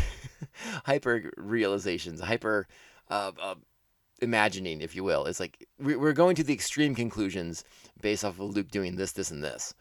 [0.86, 2.68] hyper realizations, hyper
[3.10, 3.56] uh, uh,
[4.22, 5.26] imagining, if you will.
[5.26, 7.64] It's like we're going to the extreme conclusions
[8.02, 9.74] based off of Luke doing this, this, and this.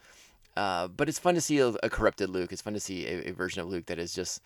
[0.55, 2.53] but it's fun to see a, a, corrupted Luke.
[2.53, 4.41] It's fun to see a, a version of Luke that is just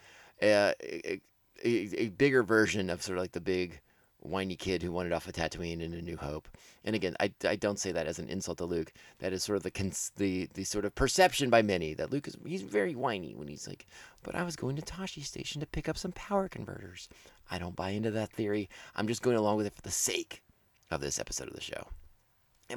[0.51, 1.21] a,
[1.65, 3.81] a, a, bigger version of sort of like the big
[4.25, 6.49] whiny kid who wanted off of Tatooine in A New Hope.
[6.85, 8.93] And again, I, I don't say that as an insult to Luke.
[9.19, 12.27] That is sort of the cons- the the sort of perception by many that Luke
[12.27, 13.87] is he's very whiny when he's like,
[14.23, 17.09] but I was going to Tosche Station to pick up some power converters.
[17.51, 18.69] I don't buy into that theory.
[18.97, 20.43] I'm just going along with it for the sake
[20.91, 21.89] of this episode of the show.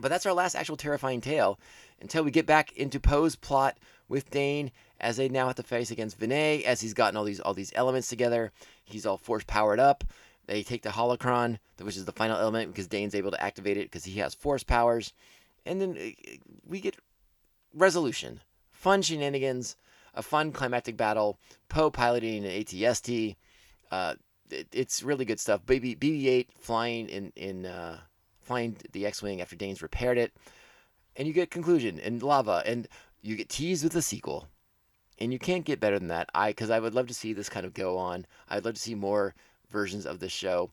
[0.01, 1.59] But that's our last actual terrifying tale
[2.01, 3.77] until we get back into Poe's plot
[4.09, 7.39] with Dane as they now have to face against Vaneé as he's gotten all these
[7.39, 8.51] all these elements together.
[8.83, 10.03] He's all force powered up.
[10.47, 13.91] They take the holocron, which is the final element, because Dane's able to activate it
[13.91, 15.13] because he has force powers.
[15.65, 16.31] And then uh,
[16.65, 16.95] we get
[17.73, 18.39] resolution,
[18.71, 19.75] fun shenanigans,
[20.13, 21.37] a fun climactic battle.
[21.67, 23.35] Poe piloting an ATST.
[23.91, 24.15] Uh,
[24.49, 25.65] it, it's really good stuff.
[25.65, 27.99] Baby BB-8 flying in in uh,
[28.39, 30.33] flying the X-wing after Dane's repaired it,
[31.17, 32.87] and you get conclusion and lava, and
[33.21, 34.47] you get teased with a sequel
[35.19, 36.29] and you can't get better than that.
[36.33, 38.25] I because I would love to see this kind of go on.
[38.49, 39.33] I'd love to see more
[39.69, 40.71] versions of this show.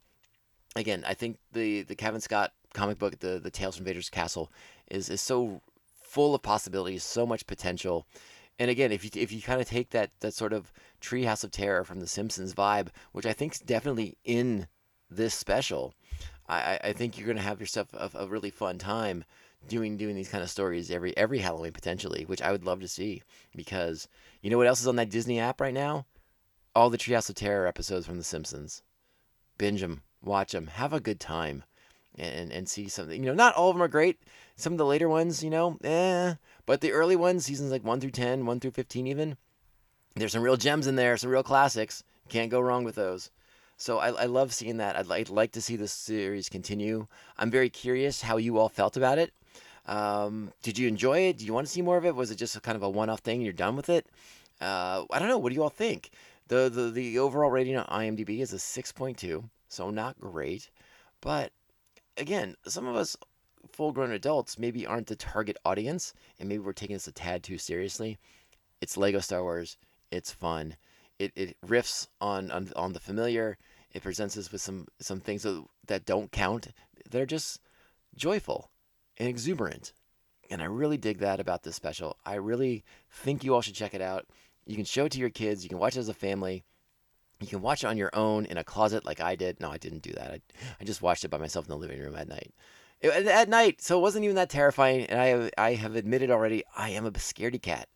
[0.77, 4.53] Again, I think the the Cavan Scott comic book, the the Tales from Vader's Castle,
[4.91, 5.63] is is so
[6.03, 8.07] full of possibilities, so much potential.
[8.59, 11.51] And again, if you if you kind of take that that sort of Treehouse of
[11.51, 14.69] Terror from The Simpsons vibe, which I think is definitely in
[15.11, 15.95] this special,
[16.49, 19.25] I, I think you're gonna have yourself a, a really fun time
[19.69, 22.89] doing doing these kind of stories every every Halloween potentially, which I would love to
[22.89, 23.23] see
[23.55, 24.09] because
[24.43, 26.07] you know what else is on that Disney app right now?
[26.75, 28.83] All the Treehouse of Terror episodes from The Simpsons.
[29.59, 31.65] Binge them, watch them, have a good time,
[32.17, 33.23] and and see something.
[33.23, 34.19] You know, not all of them are great.
[34.57, 36.35] Some of the later ones, you know, eh.
[36.67, 39.37] But the early ones, seasons like one through 10, 1 through fifteen, even,
[40.17, 42.05] there's some real gems in there, some real classics.
[42.29, 43.31] Can't go wrong with those.
[43.77, 44.97] So I, I love seeing that.
[44.97, 47.07] I'd I'd like to see this series continue.
[47.37, 49.33] I'm very curious how you all felt about it.
[49.87, 51.39] Um, did you enjoy it?
[51.39, 52.15] Do you want to see more of it?
[52.15, 53.43] Was it just kind of a one-off thing?
[53.43, 54.07] You're done with it?
[54.61, 55.39] Uh, I don't know.
[55.39, 56.11] What do you all think?
[56.49, 60.71] The, the the overall rating on IMDb is a 6.2, so not great.
[61.21, 61.53] But
[62.17, 63.17] again, some of us
[63.73, 67.59] full-grown adults maybe aren't the target audience, and maybe we're taking this a tad too
[67.59, 68.19] seriously.
[68.81, 69.79] It's Lego Star Wars.
[70.11, 70.77] It's fun.
[71.19, 73.57] It, it riffs on, on on the familiar.
[73.93, 76.69] It presents us with some some things that, that don't count.
[77.11, 77.61] They're just
[78.17, 78.71] joyful
[79.19, 79.93] and exuberant.
[80.51, 82.17] And I really dig that about this special.
[82.25, 84.27] I really think you all should check it out.
[84.67, 85.63] You can show it to your kids.
[85.63, 86.65] You can watch it as a family.
[87.41, 89.61] You can watch it on your own in a closet like I did.
[89.61, 90.31] No, I didn't do that.
[90.31, 90.41] I,
[90.81, 92.53] I just watched it by myself in the living room at night.
[93.01, 95.07] It- at night, so it wasn't even that terrifying.
[95.07, 97.89] And I have, I have admitted already, I am a scaredy cat.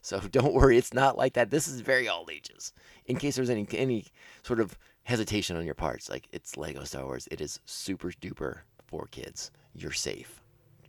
[0.00, 1.50] So don't worry, it's not like that.
[1.50, 2.72] This is very all ages.
[3.06, 4.06] In case there's any any
[4.42, 7.28] sort of hesitation on your parts, like it's Lego Star Wars.
[7.30, 9.50] It is super duper for kids.
[9.74, 10.40] You're safe.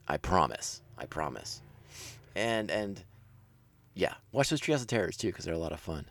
[0.09, 0.81] I promise.
[0.97, 1.61] I promise.
[2.35, 3.03] And and
[3.93, 6.05] yeah, watch those Treehouse of Terrors too because they're a lot of fun.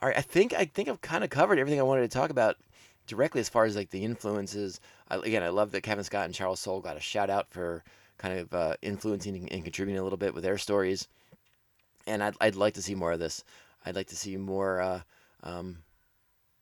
[0.00, 2.30] All right, I think I think I've kind of covered everything I wanted to talk
[2.30, 2.56] about
[3.06, 4.80] directly as far as like the influences.
[5.08, 7.84] I, again, I love that Cavan Scott and Charles Soule got a shout out for
[8.16, 11.08] kind of uh, influencing and, contributing a little bit with their stories.
[12.06, 13.44] And I'd I'd like to see more of this.
[13.84, 14.80] I'd like to see more.
[14.80, 15.00] Uh,
[15.42, 15.78] um,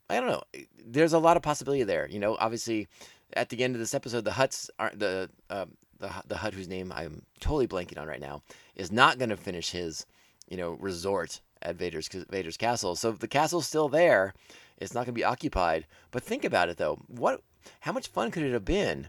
[0.08, 0.42] I don't know.
[0.84, 2.08] There's a lot of possibility there.
[2.08, 2.88] You know, obviously,
[3.34, 6.68] at the end of this episode, the Hutts aren't the um, the the Hutt whose
[6.68, 8.42] name I'm totally blanking on right now
[8.74, 10.06] is not going to finish his
[10.48, 12.96] you know resort at Vader's Vader's castle.
[12.96, 14.34] So the castle's still there.
[14.78, 15.86] It's not going to be occupied.
[16.10, 16.98] But think about it though.
[17.08, 17.42] What?
[17.80, 19.08] How much fun could it have been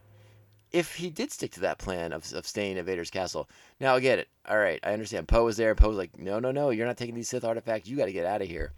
[0.71, 3.49] if he did stick to that plan of, of staying at Vader's castle?
[3.79, 4.29] Now I get it.
[4.47, 5.27] All right, I understand.
[5.27, 5.69] Poe was there.
[5.69, 6.69] and Poe was like, no, no, no.
[6.69, 7.87] You're not taking these Sith artifacts.
[7.87, 8.71] You got to get out of here.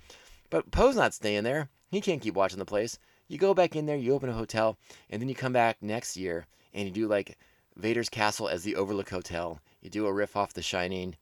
[0.50, 1.69] But Poe's not staying there.
[1.91, 2.98] He can't keep watching the place.
[3.28, 4.78] You go back in there, you open a hotel,
[5.10, 7.38] and then you come back next year and you do like
[7.75, 9.60] Vader's castle as the Overlook Hotel.
[9.82, 11.15] You do a riff off The Shining.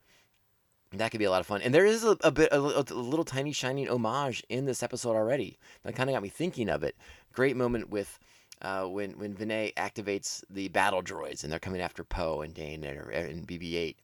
[0.93, 1.62] That could be a lot of fun.
[1.62, 5.15] And there is a, a bit, a, a little tiny Shining homage in this episode
[5.15, 5.60] already.
[5.83, 6.95] That kind of got me thinking of it.
[7.33, 8.19] Great moment with
[8.62, 12.83] uh, when when Vaneé activates the battle droids and they're coming after Poe and Dane
[12.83, 13.95] and, and BB-8,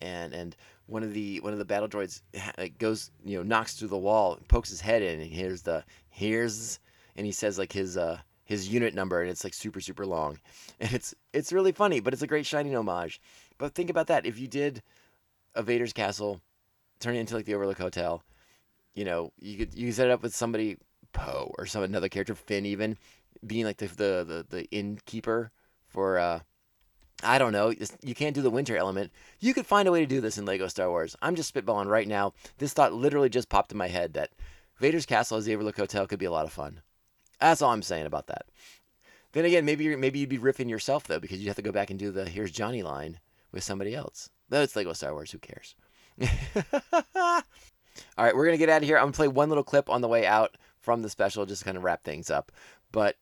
[0.00, 2.22] and and one of the one of the battle droids
[2.78, 6.80] goes you know knocks through the wall, pokes his head in, and here's the here's
[7.14, 10.38] and he says like his uh his unit number and it's like super super long,
[10.80, 13.20] and it's it's really funny, but it's a great Shining homage.
[13.58, 14.82] But think about that if you did
[15.54, 16.40] a Vader's castle,
[17.00, 18.22] turn it into like the Overlook Hotel.
[18.94, 20.78] You know, you could you could set it up with somebody
[21.12, 22.96] Poe or some another character, Finn even,
[23.46, 25.50] being like the the the, the innkeeper
[25.86, 26.40] for uh
[27.24, 27.72] I don't know.
[28.02, 29.12] You can't do the winter element.
[29.38, 31.14] You could find a way to do this in Lego Star Wars.
[31.22, 32.32] I'm just spitballing right now.
[32.58, 34.30] This thought literally just popped in my head that
[34.78, 36.80] Vader's castle as the Overlook Hotel could be a lot of fun.
[37.42, 38.46] That's all I'm saying about that.
[39.32, 41.72] Then again, maybe you're, maybe you'd be riffing yourself though because you have to go
[41.72, 43.18] back and do the "Here's Johnny" line
[43.50, 44.30] with somebody else.
[44.48, 45.74] Though it's Lego Star Wars, who cares?
[47.16, 48.96] All right, we're gonna get out of here.
[48.96, 51.64] I'm gonna play one little clip on the way out from the special, just to
[51.64, 52.52] kind of wrap things up.
[52.90, 53.16] But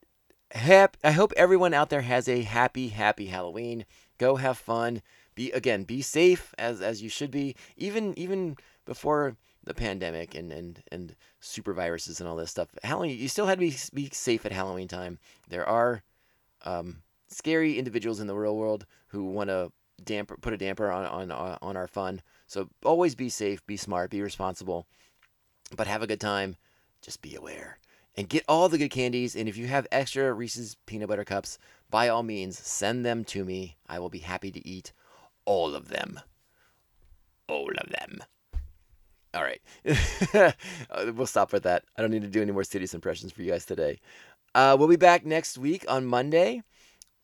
[0.51, 3.87] hap- I hope everyone out there has a happy, happy Halloween.
[4.19, 5.03] Go have fun.
[5.35, 7.55] Be again, be safe as as you should be.
[7.77, 12.69] Even even before the pandemic and and and super viruses and all this stuff.
[12.83, 15.19] Halloween, you still had to be be safe at Halloween time.
[15.49, 16.03] There are
[16.65, 21.05] um, scary individuals in the real world who want to damper put a damper on
[21.07, 22.23] on uh, on our fun.
[22.47, 24.87] So always be safe, be smart, be responsible,
[25.77, 26.57] but have a good time.
[27.03, 27.79] Just be aware
[28.17, 29.37] and get all the good candies.
[29.37, 31.59] And if you have extra Reese's peanut butter cups,
[31.91, 33.77] by all means, send them to me.
[33.89, 34.93] I will be happy to eat
[35.45, 36.21] all of them.
[37.49, 38.23] All of them.
[39.35, 39.61] All right.
[40.93, 41.85] Uh, we'll stop with that.
[41.97, 44.01] I don't need to do any more Sidious impressions for you guys today.
[44.55, 46.63] Uh, we'll be back next week on Monday.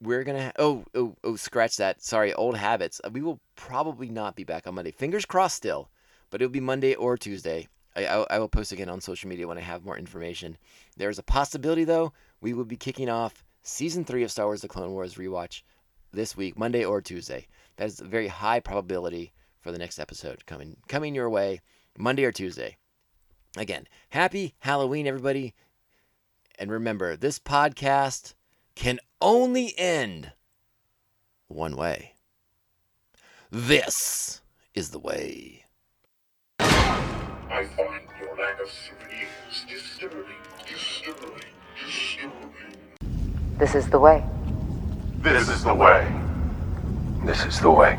[0.01, 2.03] We're gonna ha- oh oh oh scratch that.
[2.03, 3.01] Sorry, old habits.
[3.03, 4.91] Uh, We will probably not be back on Monday.
[4.93, 5.89] Fingers crossed still,
[6.31, 7.69] but it'll be Monday or Tuesday.
[7.97, 10.59] I, I, I will post again on social media when I have more information.
[10.97, 14.69] There's a possibility though we will be kicking off season three of Star Wars: The
[14.69, 15.63] Clone Wars rewatch
[16.13, 17.47] this week, Monday or Tuesday.
[17.77, 21.61] That is a very high probability for the next episode coming coming your way,
[21.99, 22.77] Monday or Tuesday.
[23.57, 25.55] Again, happy Halloween, everybody.
[26.59, 28.35] And remember, this podcast
[28.75, 30.33] can only end
[31.49, 32.15] one way.
[33.51, 34.41] This
[34.75, 35.65] is the way.
[36.59, 40.25] I find your lack of souvenirs disturbing,
[40.69, 41.45] disturbing,
[41.83, 42.77] disturbing.
[43.59, 44.23] This is the way.
[45.19, 46.07] This is the way.
[47.25, 47.99] This is the way.